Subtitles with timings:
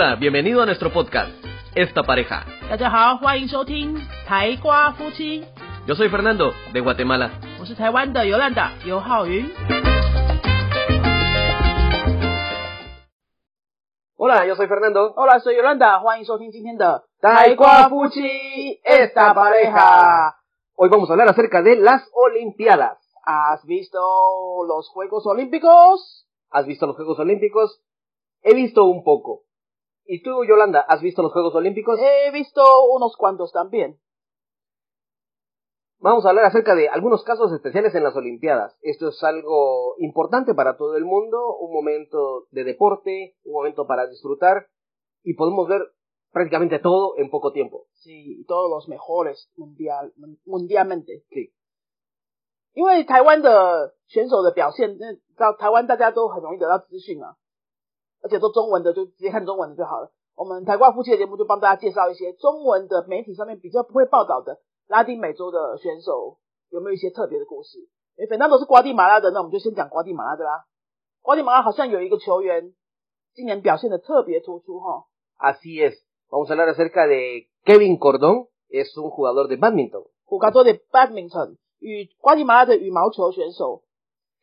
[0.00, 1.28] Hola, bienvenido a nuestro podcast,
[1.74, 2.46] Esta Pareja.
[5.88, 7.40] Yo soy Fernando, de Guatemala.
[14.14, 15.14] Hola, yo soy Fernando.
[15.16, 16.00] Hola, soy Yolanda.
[18.84, 20.36] Esta Pareja.
[20.76, 23.00] Hoy vamos a hablar acerca de las Olimpiadas.
[23.24, 23.98] ¿Has visto
[24.64, 26.24] los Juegos Olímpicos?
[26.50, 27.82] ¿Has visto los Juegos Olímpicos?
[28.42, 29.47] He visto un poco.
[30.07, 31.99] ¿Y tú, Yolanda, has visto los Juegos Olímpicos?
[31.99, 32.61] He visto
[32.91, 33.99] unos cuantos también.
[35.99, 38.77] Vamos a hablar acerca de algunos casos especiales en las Olimpiadas.
[38.81, 44.07] Esto es algo importante para todo el mundo, un momento de deporte, un momento para
[44.07, 44.67] disfrutar
[45.23, 45.81] y podemos ver
[46.33, 47.87] prácticamente todo en poco tiempo.
[47.93, 50.13] Sí, todos los mejores mundial
[50.45, 51.23] mundialmente。
[51.29, 51.53] Sí.
[52.73, 57.37] 因为台湾的选手的表现，那知道台湾大家都很容易得到资讯啊，
[58.22, 60.12] 而且都中文的，就直接看中文的就好了。
[60.36, 66.38] 我们台挂夫妻的节目就帮大家介绍一些中文的媒体上面比较不会报道的拉丁美洲的选手
[66.70, 67.78] 有没有一些特别的故事。
[68.16, 70.64] 诶，反正都是瓜地马拉的，那我们就先讲瓜地马拉的啦。
[71.22, 72.72] 瓜地马拉好像有一个球员
[73.34, 75.06] 今年表现的特别突出哈。
[75.38, 75.94] Así es.
[76.30, 78.48] Vamos a hablar acerca de Kevin Cordón.
[78.70, 80.10] Es un jugador de badminton.
[80.24, 83.82] 胡加多的 badminton 与瓜地马拉的羽毛球选手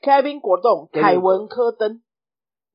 [0.01, 2.01] Kevin 果冻 Kevin 凯文科登。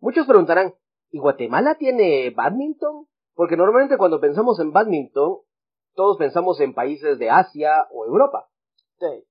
[0.01, 0.75] Muchos preguntarán,
[1.11, 3.07] ¿y Guatemala tiene badminton?
[3.35, 5.39] Porque normalmente cuando pensamos en badminton,
[5.95, 8.49] todos pensamos en países de Asia o Europa.
[8.99, 9.25] Sí.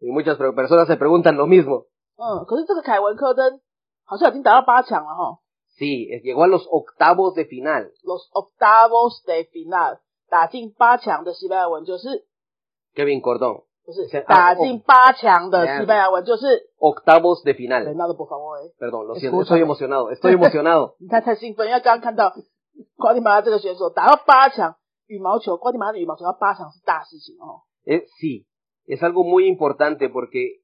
[0.00, 1.86] Y muchas personas se preguntan lo mismo.
[5.76, 7.92] Sí, llegó a los octavos de final.
[8.02, 10.00] Los octavos de final.
[12.94, 13.65] Kevin Cordón.
[13.85, 15.79] 不是是啊打进八强的 Yeah.
[15.81, 17.83] 西班牙文就是 Octavos de final.
[17.85, 19.19] Fernando por favor， Perdón, lo Escúchame.
[19.19, 20.95] siento, estoy emocionado, estoy emocionado.
[20.99, 22.31] 你看太兴奋，因为刚刚看到
[22.97, 24.75] 瓜地马拉这个选手打到八强，
[25.07, 27.63] 羽毛球瓜地马拉的羽毛球到八强是大事情哦。
[27.85, 28.45] Eh, sí,
[28.87, 30.61] es algo muy importante porque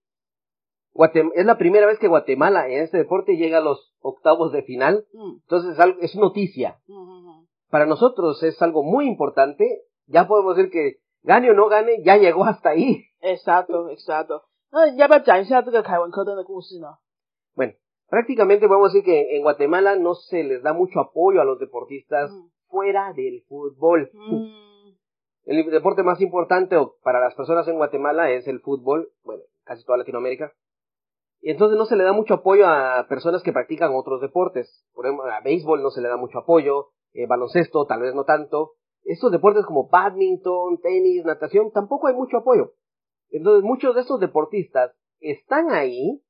[0.93, 4.63] Guatem- es la primera vez que Guatemala en este deporte llega a los octavos de
[4.63, 5.05] final.
[5.13, 6.77] 嗯 Entonces es, algo- es noticia.
[6.87, 9.65] 嗯嗯嗯， Para nosotros es algo muy importante.
[10.07, 13.03] Ya podemos decir que gane o no gane, ya llegó hasta ahí.
[13.21, 14.43] exacto exacto。
[14.71, 16.97] 那你要不要讲一下这个凯文科登的故事呢？
[17.55, 17.73] Bueno,
[18.09, 22.31] prácticamente podemos decir que en Guatemala no se les da mucho apoyo a los deportistas
[22.31, 22.49] Mm.
[22.69, 24.09] fuera del fútbol.
[24.13, 24.67] 嗯
[25.45, 29.85] El deporte más importante o para las personas en Guatemala es el fútbol, bueno, casi
[29.85, 30.51] toda Latinoamérica.
[31.39, 34.85] Y entonces no se le da mucho apoyo a personas que practican otros deportes.
[34.93, 38.25] Por ejemplo, a béisbol no se le da mucho apoyo, eh, baloncesto tal vez no
[38.25, 38.73] tanto.
[39.04, 42.74] estos deportes como badminton, tenis, natación, tampoco hay mucho apoyo.
[43.30, 46.22] Entonces muchos de estos deportistas están ahí,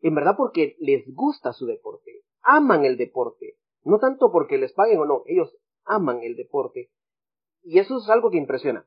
[0.00, 5.00] en verdad porque les gusta su deporte, aman el deporte, no tanto porque les paguen
[5.00, 6.90] o no, ellos aman el deporte.
[7.62, 8.86] Y eso es algo que impresiona.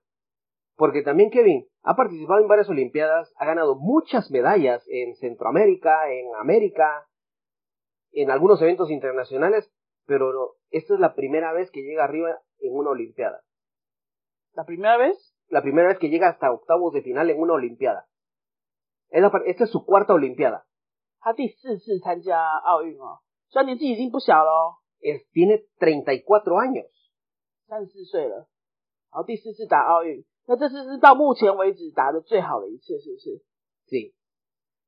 [0.76, 6.36] Porque también Kevin ha participado en varias Olimpiadas, ha ganado muchas medallas en Centroamérica, en
[6.36, 7.08] América,
[8.12, 9.72] en algunos eventos internacionales,
[10.06, 13.43] pero esta es la primera vez que llega arriba en una Olimpiada.
[14.55, 15.17] ，la primera vez。
[15.49, 18.07] La primera vez que llega hasta octavos de final en una Olimpiada.
[19.11, 20.65] Es la par- esta es su cuarta Olimpiada.
[21.21, 23.21] 他第四次参加奥运哦，
[23.51, 26.89] 虽然年纪已经不小了哦， Es, tiene 34 años.
[27.69, 28.49] 三十四岁了，
[29.13, 33.43] 然后第四次打奥运，那这次是到目前为止打的最好的一次，是不是？
[33.89, 34.15] Sí.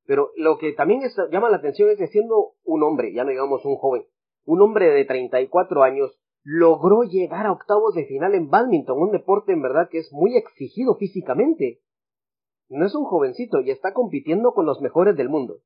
[0.07, 3.31] Pero lo que también es- llama la atención es que siendo un hombre, ya no
[3.31, 4.07] digamos un joven,
[4.47, 6.11] un hombre de 34 años,
[6.43, 10.37] logró llegar a octavos de final en badminton, un deporte en verdad que es muy
[10.37, 11.81] exigido físicamente.
[12.69, 15.61] No es un jovencito y está compitiendo con los mejores del mundo.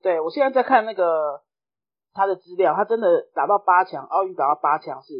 [0.00, 1.42] 对我现在在看那个
[2.12, 5.12] 他的资料，他真的打到八强，奥运打到八强是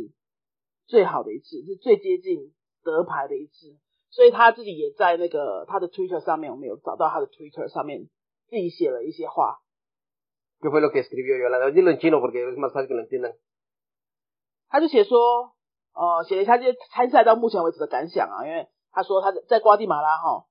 [0.86, 2.54] 最好的一次，是最接近
[2.84, 3.76] 得牌的一次，
[4.10, 8.08] 所以他自己也在那个他的 Twitter 上面，我们有找到他的 Twitter 上面
[8.48, 9.58] 自己写了一些话，
[10.60, 11.70] ¿Qué fue lo que escribió Yolanda?
[11.70, 13.32] Dilo en chino porque es más fácil que lo entiendan.
[14.73, 15.53] 他就写说，
[15.93, 20.47] 呃，写了一下这些参赛到目前为止的感想啊，因为他说他在在瓜地马拉哈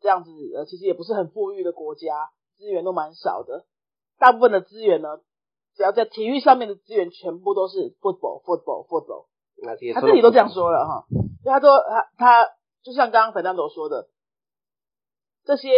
[0.00, 3.66] 这样子，呃，其实也不是很富裕的国家，资源都蛮少的，
[4.18, 5.20] 大部分的资源呢，
[5.74, 9.94] 只要在体育上面的资源全部都是 football football football，Así es.
[9.94, 11.04] 他 solo- 自己都这样说了哈，
[11.42, 12.48] 所以他说他他
[12.82, 14.08] 就像刚刚 Fernando 说的，
[15.44, 15.68] 这些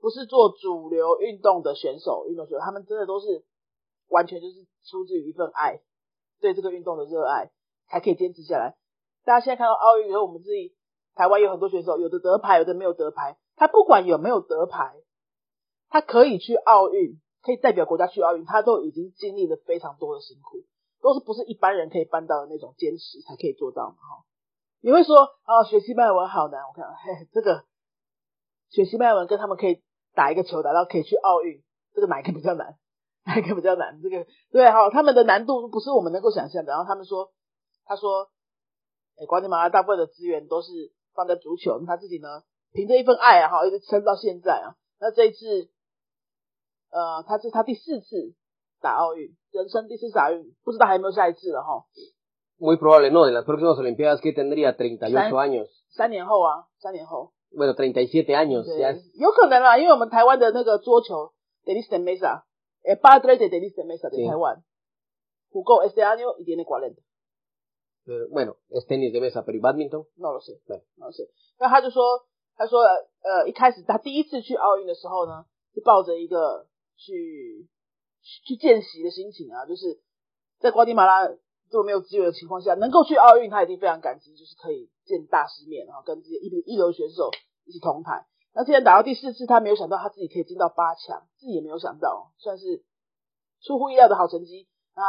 [0.00, 3.44] 不是做主流运动的选手，运动选手他们真的都是
[4.08, 4.54] 完全就是
[4.88, 5.80] 出自于一份爱，
[6.40, 7.50] 对这个运动的热爱，
[7.88, 8.76] 才可以坚持下来。
[9.24, 10.74] 大家现在看到奥运以后，我们自己
[11.14, 13.36] 台湾有很多选手，有的得牌，有的没有得牌。
[13.56, 14.94] 他不管有没有得牌，
[15.90, 20.64] 他可以去奥运，可以代表国家去奥运，他都已经经历了非常多的辛苦，
[21.02, 24.24] 都是不是一般人可以办到的那种坚持才可以做到嘛哈。
[24.80, 27.64] 你会说啊，学西班牙文好难，我看嘿，这个
[28.70, 29.82] 学西班牙文跟他们可以
[30.14, 32.78] 打一个球打到可以去奥运，这个哪一个比较难？
[33.30, 34.02] 哪一个比较难？
[34.02, 36.72] 这个对哈，他们的难度不是我们能够想象的。
[36.72, 37.30] 然后他们说，
[37.84, 38.28] 他说，
[39.16, 42.42] 哎，瓜地马拉大部分的资源都是放在足球，他自己呢，
[42.72, 44.74] 凭着一份爱啊，哈，一直撑到现在啊。
[44.98, 45.70] 那这一次，
[46.90, 48.34] 呃，他是他第四次
[48.82, 51.86] 打奥运，人生第四次打奥运，不知道还有没有下一次了哈。
[52.58, 55.68] Muy probable no, en las próximas Olimpiadas que tendría 38 años.
[55.96, 57.32] 三年后啊，三年后。
[57.56, 58.64] Bueno, 37 años.
[59.14, 61.32] 有可能啦，因为我们台湾的那个桌球
[61.64, 62.42] Mesa。
[62.82, 64.26] El padre de Denis de Mesa de sí.
[64.26, 64.64] Taiwán
[65.50, 67.02] jugó este año y tiene 40.
[68.06, 70.06] Pero, bueno, es tenis de mesa, pero ¿y badminton?
[70.16, 71.28] No lo sé, no, no lo sé.
[71.58, 75.44] 那他就说，他说，呃，一开始他第一次去奥运的时候呢，
[75.74, 76.66] 是抱着一个
[76.96, 77.68] 去
[78.46, 80.00] 去见习的心情啊，就是
[80.58, 81.28] 在瓜地马拉
[81.70, 87.30] 这么没有资源的情况下，能够去奥运，他已经非常感激，就是可以见大世面，然后跟这些一一流选手
[87.66, 88.26] 一起同台。
[88.53, 92.83] 那既然打到第四次，他没有想到他自己可以进到八强，自己也没有想到，算是
[93.61, 94.67] 出乎意料的好成绩。
[94.95, 95.01] 那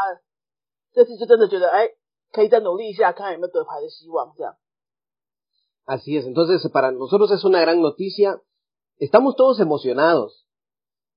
[0.92, 1.90] 这次就真的觉得，哎，
[2.32, 4.32] 可以再努力一下，看看有没有得牌的希望。
[4.36, 4.54] 这样。
[5.86, 6.26] Así es.
[6.26, 8.42] Entonces, para nosotros es una gran noticia.
[8.98, 10.44] Estamos todos emocionados.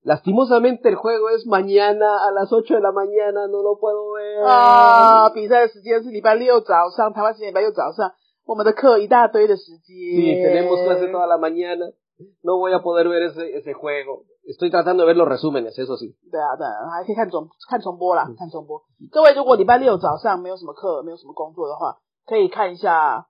[0.02, 4.44] Lastimosamente el juego es mañana a las 8 de la mañana, no lo puedo ver.
[4.44, 8.14] 啊，比赛的时间是礼拜六早上，台湾时间礼拜六早上。
[8.44, 9.96] 我们的课一大堆的时间。
[9.96, 11.92] Sí, tenemos clase toda la mañana.
[12.42, 14.24] no voy a poder ver ese, ese juego.
[14.44, 16.16] Estoy tratando de ver los resúmenes, eso sí.
[16.30, 18.82] 对啊，对啊，还可以看重看重播啦，看重播。
[19.10, 23.26] 各位，如果礼拜六早上没有什么课，没有什么工作的话，可以看一下，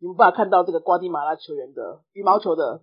[0.00, 2.82] 有没有办法看到这个瓜地马拉球员的羽毛球的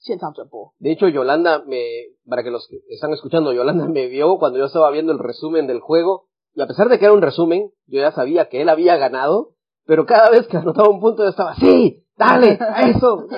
[0.00, 0.74] 现场转播。
[0.80, 1.80] De hecho, Yolanda me,
[2.28, 5.66] para que los que están escuchando, Yolanda me vio cuando yo estaba viendo el resumen
[5.66, 8.68] del juego, y a pesar de que era un resumen, yo ya sabía que él
[8.68, 9.54] había ganado,
[9.86, 13.27] pero cada vez que anotaba un punto yo estaba, sí, Dale, eso,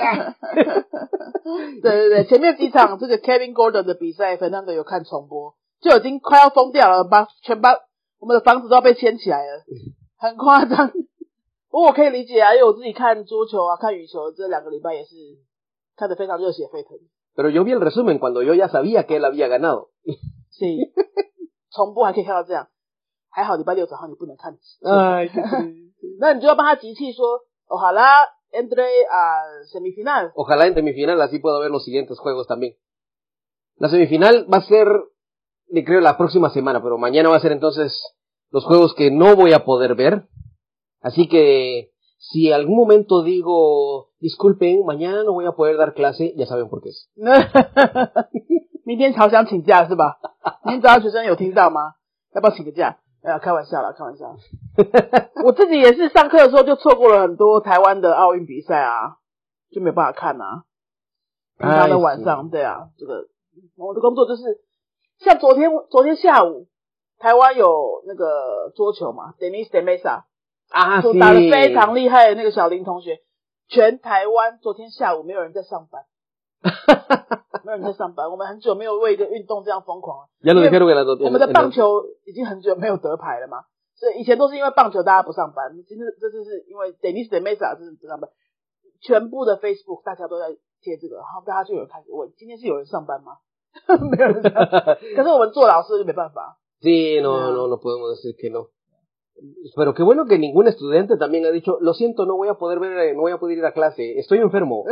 [1.82, 7.76] 对对对，前面几场这个 Kevin Gordon 的比赛，粉那个有看重播，就已经快要疯掉了，把全把
[8.20, 9.64] 我们的房子都要被牵起来了，
[10.18, 10.92] 很夸张。
[11.72, 15.16] 不过我可以理解啊，因为我自己看桌球啊，看羽球这两个礼拜也是
[15.96, 16.98] 看得非常热血沸腾。
[17.36, 19.90] Pero yo vi el resumen cuando yo ya sabía que él había ganado。
[20.52, 20.66] 是，
[21.72, 22.68] 重播还可以看到这样，
[23.30, 24.58] 还好礼拜六早上你不能看。
[24.84, 25.30] 哎，
[26.20, 28.39] 那你就要帮他集气说，哦好啦。
[28.53, 29.43] entre a
[29.73, 30.33] semifinal.
[30.35, 32.77] Ojalá en semifinal, así puedo ver los siguientes juegos también.
[33.77, 34.87] La semifinal va a ser,
[35.85, 37.93] creo, la próxima semana, pero mañana va a ser entonces
[38.51, 40.29] los juegos que no voy a poder ver.
[41.01, 46.47] Así que si algún momento digo, disculpen, mañana no voy a poder dar clase, ya
[46.47, 47.11] saben por qué es.
[48.87, 50.19] 明天朝想请假是吧？
[50.65, 51.95] 明天早上学生有听到吗？
[52.35, 52.99] 要不要请个假？
[53.22, 54.36] 哎呀，开玩笑啦，开玩笑。
[55.44, 59.18] 我自己也是上课的时候就错过了很多台湾的奥运比赛啊，
[59.72, 60.64] 就没办法看啊。
[61.58, 63.28] 平常的晚上，对啊，这个
[63.76, 64.62] 我的工作就是，
[65.20, 66.68] 像昨天昨天下午，
[67.18, 70.24] 台湾有那个桌球嘛，Denis de Mesa
[70.70, 73.20] 啊，打的非常厉害的那个小林同学，
[73.68, 76.06] 全台湾昨天下午没有人在上班。
[77.80, 80.28] 人在上班，我们很久没有为一个运动这样疯狂了。
[81.24, 83.64] 我们的棒球已经很久没有得牌了嘛，
[83.96, 88.30] 所以以前都是因为棒球大家不上班，今天这次是因为 Denis de Mesa 是不上班，
[89.02, 93.38] 全部的 Facebook 大家都在贴这个，然后大家就有开始问，今天是有人上班吗？
[94.12, 96.58] 没有人，可是我们做老师就没办法。
[96.82, 98.70] Sí, no, no, no podemos decir que no.
[99.76, 102.80] Pero qué bueno que ningún estudiante también ha dicho, lo siento, no voy a poder
[102.80, 104.86] ver, no voy a poder ir a clase, estoy enfermo.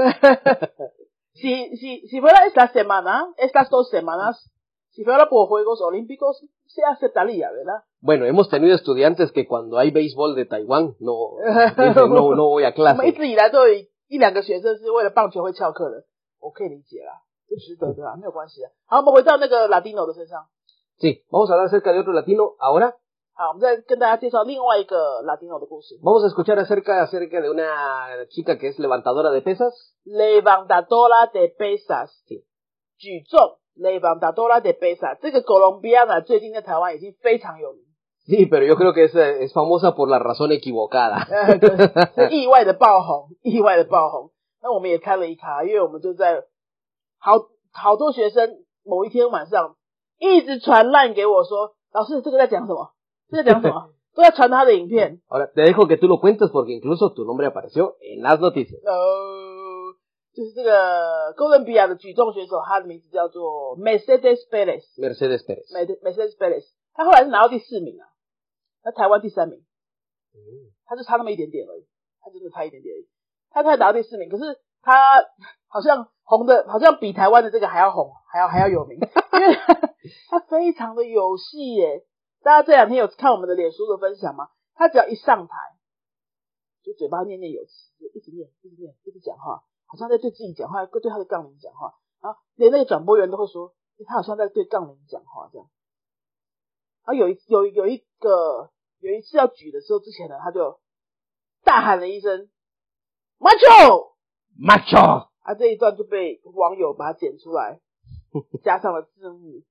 [1.37, 4.51] si, si, si fuera esta semana, estas dos semanas,
[4.91, 7.85] si fuera por Juegos Olímpicos, se aceptaría, ¿verdad?
[8.01, 11.37] Bueno, hemos tenido estudiantes que cuando hay béisbol de Taiwán, no,
[11.77, 12.97] dicen, no, no voy a clase.
[12.99, 13.75] 我们一直以来都有
[14.09, 16.05] 一两个学生是为了棒球会翘课的，
[16.41, 18.71] 我可以理解啦，这值得的啦，没有关系的。
[18.87, 20.47] 好，我们回到那个 Latino 的身上。
[20.99, 22.95] Sí, vamos a hablar acerca de otro latino ahora.
[23.37, 25.99] 好，我们再跟大家介绍另外一个 latino 的故事。
[26.03, 29.73] Vamos a escuchar acerca acerca de una chica que es levantadora de pesas.
[30.05, 32.11] Levantadora de pesas，
[32.99, 35.19] 举重，levantadora de pesas。
[35.23, 37.83] 这个 colombiana 最近在台湾已经非常有名。
[38.29, 41.25] Sí, pero yo creo que es es famosa por la razón equivocada。
[42.15, 44.31] 是意外的爆红，意外的爆红。
[44.63, 46.45] 那我们也开了一卡，因为我们就在
[47.19, 49.75] 好好多学生某一天晚上
[50.21, 52.93] 一直传烂给我说，老师这个在讲什么？
[53.30, 53.90] 这在讲什么？
[54.16, 55.22] 都在传他的影片。
[55.28, 58.82] 好了 te dejo que tu lo cuentes porque incluso tu nombre apareció en las noticias。
[58.82, 59.94] 哦，
[60.34, 64.82] 就是这个哥伦比亚的举重选手，他的名字叫做 Mercedes Perez。
[64.98, 65.70] Mercedes Perez。
[66.02, 66.64] Mercedes Perez。
[66.96, 68.10] 他后来是拿到第四名啊，
[68.84, 69.60] 那台湾第三名，
[70.88, 71.86] 他就差那么一点点而已，
[72.20, 73.08] 他真的差一点点而已。
[73.52, 74.94] 他才拿到第四名，可是他
[75.68, 79.56] 好像红的，好像比台湾的这个还要红，还要还要有名， 因为
[80.32, 82.04] 他非常的有戏耶。
[82.48, 84.48] 大家这两天有看我们的脸书的分享吗？
[84.74, 85.58] 他只要一上台，
[86.82, 95.68] 就嘴巴念念有词，就一直念，一直念，一直讲话，好像在对自己讲话，对他的杠铃讲话，然后连那个转播员都会说，诶他好像在对杠铃讲话这样。
[97.04, 100.80] 然后有一有有一个有一次要举的时候之前呢，他就
[101.66, 102.50] 大喊了一声
[103.40, 105.28] “macho”，¡Macho!
[105.42, 107.82] 啊，这一段就被网友把它剪出来，
[108.64, 109.64] 加上了字幕，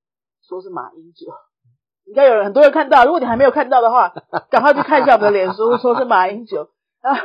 [0.42, 1.32] 说是马英九。
[2.06, 3.04] 应该有人很多人看到。
[3.04, 4.08] 如果你还没有看到的话，
[4.50, 6.68] 赶快去看一下我们的脸书，说是马英九，
[7.02, 7.22] 然 后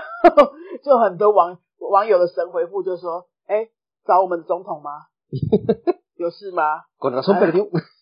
[0.83, 3.69] 就很多网网友的神回复就说：“哎、
[4.05, 4.91] 找我们总统吗？
[6.17, 6.83] 有事吗？”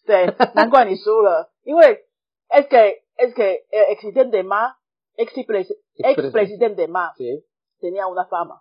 [0.06, 2.06] 对，难怪你输了，因为
[2.48, 4.74] S K S K X 点点吗
[5.18, 5.68] ？X place
[6.04, 7.12] X place 点点吗？
[7.18, 7.44] 谁？
[7.80, 8.10] 怎样？
[8.10, 8.58] 我那发嘛？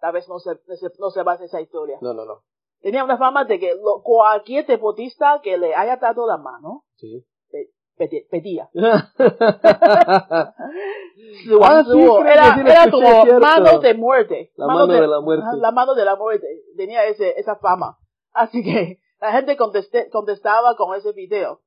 [0.00, 1.98] 大概是 no se no se no se va a hacer esa historia。
[2.00, 2.38] no no no。
[2.81, 7.25] Tenía una fama de que lo, cualquier deportista que le haya dado la mano Sí.
[7.97, 8.69] pedi- pedía.
[8.73, 8.79] 死
[11.55, 13.39] Ah, 亡之 sí, 握 creo que era sí lo era escuché, como cierto.
[13.39, 14.51] mano de muerte.
[14.55, 15.45] La mano de la muerte.
[15.47, 16.47] ajá, La mano de la muerte.
[16.75, 17.97] Tenía ese, esa fama.
[18.33, 21.61] Así que la gente contesté, contestaba con ese video.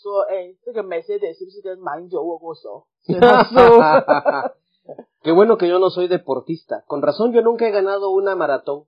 [0.00, 2.86] 说，哎、这个 Mercedes 是不是跟马英九握过手？
[3.02, 3.56] 所 以他输。
[5.22, 6.84] Qué bueno que yo no soy deportista.
[6.86, 8.84] Con razón yo nunca he ganado una maratón.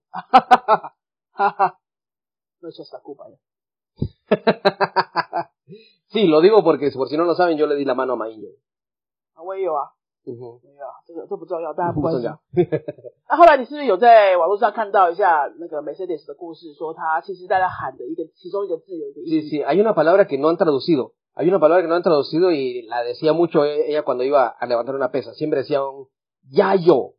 [1.34, 1.78] 哈 哈，
[2.60, 3.24] 那是傻姑吧？
[6.12, 8.16] sí, lo digo porque por si no lo saben, yo le di la mano a
[8.16, 8.50] Maillo.
[9.42, 9.90] 我也有啊，
[10.26, 10.60] Ujú.
[10.62, 12.80] 我也有啊，这个这不重要，大家不关心不重要。
[13.28, 21.14] 那后来你是不是有在网络上看到一下那个 Mercedes 的故事，说他其实在他喊的一个其中一个字有一个意 Sí, 思 sí, hay una palabra que no han traducido.
[21.34, 24.48] Hay una palabra que no han traducido y la decía mucho e- ella cuando iba
[24.48, 25.32] a levantar una pesa.
[25.32, 26.08] Siempre decía un
[26.50, 27.14] yayo.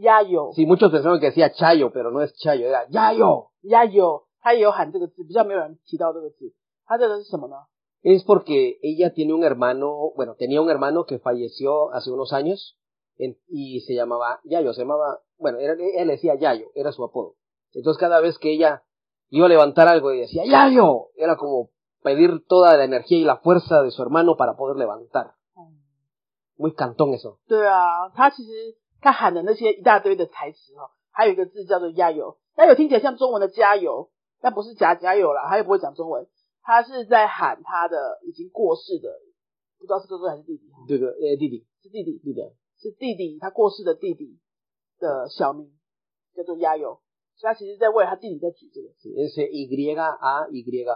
[0.00, 3.50] 压有 Sí, muchos pensaron que decía chayo, pero no es chayo, era yayo.
[3.62, 6.54] 压有，他也有喊这个字，比较没有人提到这个字。
[6.86, 7.56] 他这个是什么呢？
[8.02, 12.78] Es porque ella tiene un hermano, bueno, tenía un hermano que falleció hace unos años
[13.18, 17.34] en- y se llamaba Yayo, se llamaba, bueno, era, él decía Yayo, era su apodo.
[17.74, 18.82] Entonces cada vez que ella
[19.28, 21.68] iba a levantar algo y decía Yayo, era como
[22.02, 25.34] pedir toda la energía y la fuerza de su hermano para poder levantar.
[25.54, 25.82] 嗯，
[26.56, 27.38] Muy cantón eso.
[27.46, 28.50] 对啊，他其实
[29.05, 34.09] 他喊的那些一大堆的台词哦，还有一个字叫做加油，加油听起来像中文的加油，
[34.41, 36.27] 但不是假加油啦，他又不会讲中文，
[36.63, 39.21] 他是在喊他的已经过世的，
[39.77, 42.51] 不知道是哥哥还是弟弟，这个 eh, Didi, 是弟弟，Didi.
[42.81, 44.39] 是弟弟，他过世的弟弟
[44.97, 45.71] 的小名
[46.35, 46.99] 叫做加油，
[47.35, 49.93] 所以他其实在为他弟弟在举这个 Sí, es Y A Y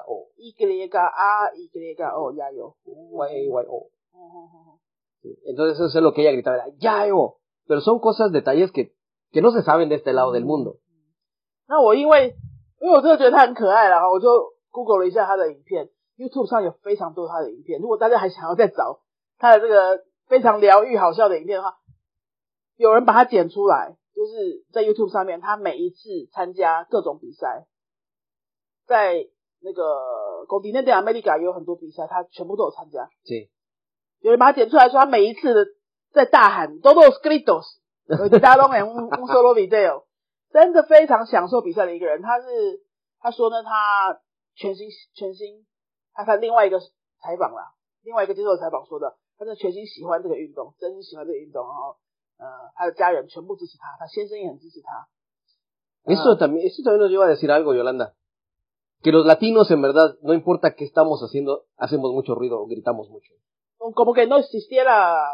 [0.07, 0.31] O.
[0.35, 0.49] y
[0.89, 1.69] a a y
[2.11, 3.91] o 压油，Y A Y O.
[4.17, 4.79] 嗯嗯嗯嗯
[5.21, 7.35] Sí, Entonces eso es lo que ella gritaba, era Yayo.
[7.69, 8.93] Pero son cosas, detalles que,
[9.31, 10.79] que no se saben de este lado del mundo.
[11.67, 12.35] 那我因为
[12.81, 14.27] 因为我真的觉得他很可爱啦，我就
[14.71, 17.79] Google 了一下他的影片，YouTube 上有非常多他的影片。
[17.79, 19.01] 如果大家还想要再找
[19.37, 21.77] 他的这个非常疗愈好笑的影片的话，
[22.75, 27.67] 有人把它剪出来，就是在 YouTube 上面，他每一次参加各种比赛，
[28.87, 29.27] 在
[29.61, 29.83] 那个
[30.47, 33.07] Continente America 也有很多比赛，他全部都有参加。
[33.23, 33.49] Sí.
[34.21, 35.67] 有人把它剪出来说，他每一次的
[36.12, 37.64] 在大喊 “Todos gritos”，
[38.06, 40.04] 有大家都很 un un solo video，
[40.52, 42.22] 真的非常享受比赛的一个人。
[42.22, 42.82] 他是
[43.20, 44.20] 他说呢，他
[44.54, 45.66] 全心全心，
[46.12, 51.96] 他看另外一个采访啦，另外一个接受采访说的，他真的全心喜欢这个运动，真心喜欢这个运动，然后
[52.38, 55.08] 呃，他的家人全部支持他，他先生也很支持他。
[56.06, 58.14] Eso también, eso también nos lleva a decir algo, Yolanda.
[59.02, 63.32] Que los latinos, en verdad, no importa qué estamos haciendo, hacemos mucho ruido, gritamos mucho.
[63.92, 65.28] como que no existiera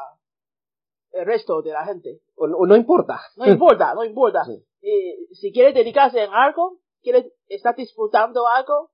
[1.14, 2.20] el resto de la gente.
[2.36, 3.20] O, no- o no importa.
[3.36, 4.44] No importa, no importa.
[4.44, 4.64] Sí.
[4.82, 8.90] Eh, si quieres dedicarse en algo, quieres estar disfrutando algo,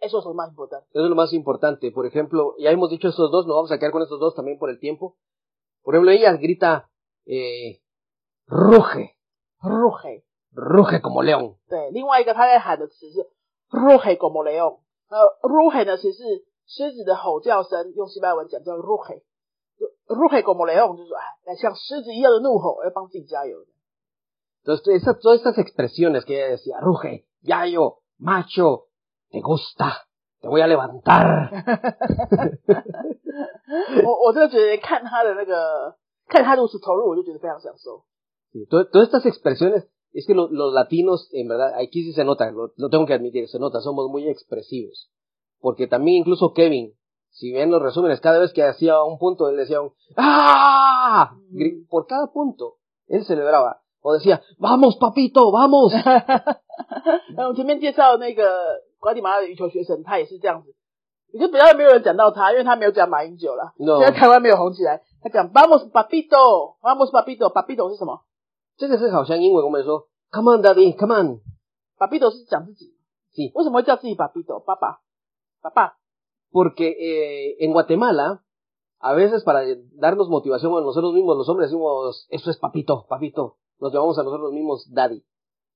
[0.00, 0.88] eso es lo más importante.
[0.90, 1.92] Eso es lo más importante.
[1.92, 4.58] Por ejemplo, ya hemos dicho estos dos, nos vamos a quedar con estos dos también
[4.58, 5.16] por el tiempo.
[5.82, 6.90] Por ejemplo, ella grita,
[7.26, 7.80] eh,
[8.46, 9.16] ruge,
[9.60, 10.24] Ruge.
[10.52, 11.56] ruge como león.
[11.68, 13.28] 对，另外一个他在喊的词是
[13.70, 14.80] ruge como león。
[15.08, 19.22] 呃，ruge 呢其实是狮子的吼叫声，用西班牙文讲叫 ruge。
[20.06, 23.58] ruge como león 就是说，哎，像狮子一样的怒吼，要帮自己加油。
[24.64, 28.86] Entonces, esa- todas estas expresiones que ella decía, ruge, yayo, macho,
[29.30, 30.06] te gusta,
[30.40, 31.50] te voy a levantar.
[34.04, 35.96] 我我真的觉得看他的那个，
[36.28, 38.04] 看他如此投入，我就觉得非常享受。
[38.52, 42.22] Sí, to- todas estas expresiones Es que lo- los latinos, en verdad, aquí sí se
[42.22, 45.10] nota, lo, lo tengo que admitir, se nota, somos muy expresivos.
[45.58, 46.92] Porque también incluso Kevin,
[47.36, 51.34] si ven los resúmenes, cada vez que hacía un punto, él decía un ¡Ah!
[51.52, 51.88] Gri- Mm.
[51.88, 52.76] Por cada punto,
[53.08, 53.80] él celebraba.
[54.00, 55.92] O decía, ¡Vamos, papito, vamos!
[57.36, 60.74] 那我前面介绍那个瓜地马拉的羽球学生，他也是这样子。
[61.32, 63.72] 你就比较没有人讲到他，因为他没有讲马英九啦。
[63.78, 68.22] No 现在台湾没有红起来，他讲 Vamos papito，Vamos papito，papito 是什么
[68.76, 71.40] 这个是好像英文我们说，Come on, daddy, come on。
[71.98, 72.94] ？papito 是讲自己。
[73.34, 74.62] Sí 为什么会叫自己 papito？
[74.62, 75.00] 爸爸，
[75.62, 75.94] 爸爸。
[76.51, 78.43] porque eh, en Guatemala,
[78.99, 79.63] a veces para
[79.93, 83.57] darnos motivación a nosotros mismos, los hombres decimos, eso es papito, papito.
[83.79, 85.23] Nos llamamos a nosotros mismos daddy.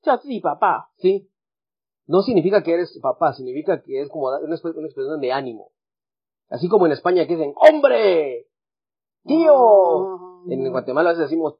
[0.03, 0.89] Ya, sí, papá.
[0.97, 1.29] Sí.
[2.07, 5.71] No significa que eres papá, significa que es como una, expresión de ánimo.
[6.49, 8.47] Así como en España que dicen, ¡hombre!
[9.23, 10.43] ¡Tío!
[10.47, 11.55] En Guatemala a veces decimos,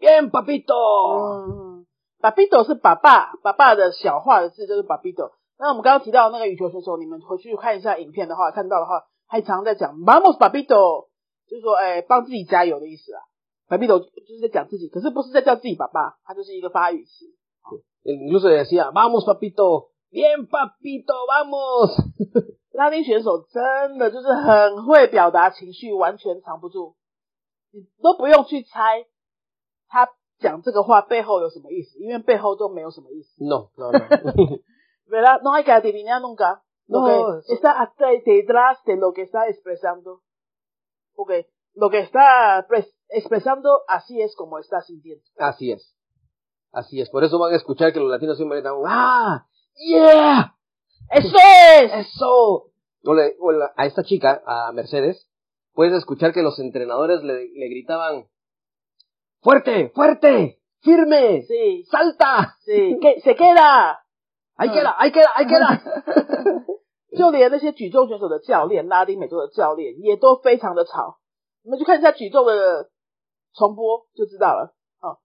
[0.00, 0.74] ¡bien, papito!
[2.20, 5.32] Papito es papá, papá de Xiaohua, es papito.
[5.58, 11.08] 那我们刚刚提到那个羽球选手，你们回去看一下影片的话，看到的话，还常在讲 vamos papito，
[11.48, 13.20] 就是说，哎，帮自己加油的意思啊。
[13.68, 17.26] papito 就是在讲自己，可是不是在叫自己爸爸，它就是一个发语词。
[18.04, 19.88] Incluso decía, ¡vamos, papito!
[20.12, 21.90] ¡bien, papito, vamos!
[22.70, 26.94] 拉丁选手真的就是很会表达情绪，完全藏不住，
[27.72, 29.06] 你都不用去猜
[29.88, 30.08] 他
[30.38, 33.44] 讲这个话背后有什么意思，因为背后都没有什么意思。
[33.44, 33.70] No.
[35.06, 35.40] ¿verdad?
[35.42, 36.62] No hay que adivinar nunca.
[36.88, 37.92] Lo No, que está
[38.24, 40.22] detrás de lo que está expresando.
[41.14, 45.24] Porque lo que está pres- expresando, así es como está sintiendo.
[45.38, 45.94] Así es.
[46.72, 47.10] Así es.
[47.10, 49.46] Por eso van a escuchar que los latinos siempre están, ¡ah!
[49.74, 50.54] ¡Yeah!
[51.10, 51.36] ¡Eso
[51.80, 51.92] es!
[52.06, 52.70] ¡Eso!
[53.04, 55.28] O, le- o la- a esta chica, a Mercedes,
[55.72, 58.26] puedes escuchar que los entrenadores le, le gritaban,
[59.40, 60.60] ¡fuerte, fuerte!
[60.80, 61.42] ¡firme!
[61.46, 62.56] Sí, ¡salta!
[62.60, 64.00] sí, que se queda.
[64.56, 66.66] I get it, I get it, I get it。
[67.16, 71.18] 就连那些举重选手的教练，拉丁美洲的教练也都非常的吵。
[71.62, 72.90] 你们去看一下举重的
[73.54, 74.74] 重播就知道了。
[75.00, 75.18] 哦，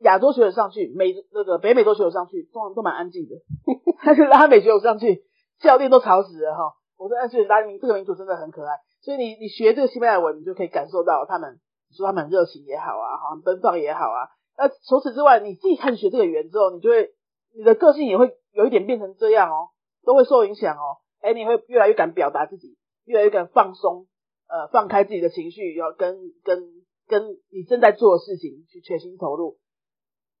[0.00, 3.34] 亚洲选手上去，美那个北美洲选手上去，通常都蛮安静的。
[4.04, 5.24] 但是拉美选手上去，
[5.60, 6.74] 教练都吵死了哈。
[6.96, 11.58] 我说，但是拉丁这个民族真的很可爱，所以你你学这个西班牙文，你就可以感受到他们，
[11.90, 14.28] 你说他们热情也好啊，哈，奔放也好啊。
[14.56, 17.10] 那除此之外，你自己开始学这个语言之后，你就会
[17.54, 19.68] 你的个性也会有一点变成这样哦，
[20.04, 20.98] 都会受影响哦。
[21.20, 24.06] 哎，你会越来越敢表达自己，越来越敢放松，
[24.48, 26.64] 呃，放开自己的情绪，要跟跟
[27.06, 29.58] 跟你正在做的事情去全心投入。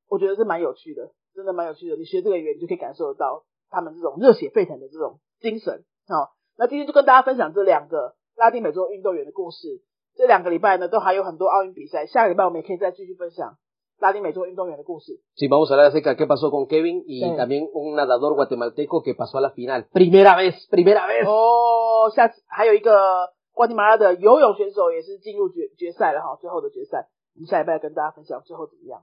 [0.08, 1.96] 我觉得是蛮有趣的，真的蛮有趣的。
[1.96, 5.84] 你学这个语言，你就可以感受得到他们这种热血沸腾的这种精神。
[6.08, 9.82] 好、那今天就跟大家分享这两个拉丁美洲运动员的故事。
[10.14, 13.56] 这两个礼拜呢，都还有很多奥运比赛，下个礼拜我们也可以再继续分享
[14.02, 15.20] 拉丁美洲运动员的故事。
[15.36, 17.36] Sí, vamos a hablar acerca de qué pasó con Kevin y Sí.
[17.36, 19.86] también un nadador guatemalteco que pasó a la final.
[19.92, 21.24] Primera vez, primera vez.
[21.24, 29.02] 哦，下次还有一个瓜地马拉的游泳选手也是进入决决赛了哈，最后的决赛，我们下礼拜跟大家分享最后怎么样。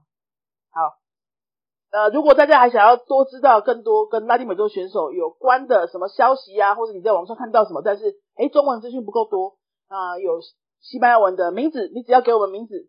[0.71, 0.99] 好，
[1.91, 9.55] 呃，如果大家还想要多知道更多跟拉丁美洲选手有关的什么消息啊，或者你在网上看到什么，但是诶中文资讯不够多
[9.87, 10.41] 啊、有
[10.81, 12.87] 西班牙文的名字，你只要给我们名字，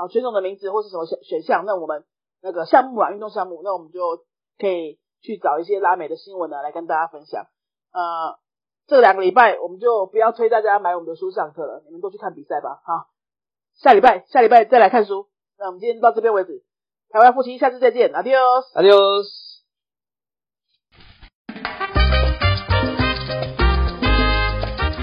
[0.00, 2.04] 好选手的名字或是什么选选项，那我们
[2.40, 4.24] 那个项目啊运动项目，那我们就
[4.58, 7.46] 可以去找一些拉美的新闻呢来跟大家分享。
[7.92, 8.38] 呃，
[8.86, 12.80] 这两个礼拜我们就不要催大家买我们的书上课了，你们都去看比赛吧。
[12.84, 13.10] 好，
[13.74, 15.26] 下礼拜下礼拜再来看书。
[15.58, 16.64] 那我们今天到这边为止，
[17.10, 19.49] 台湾父亲，下次再见，Adios，Adios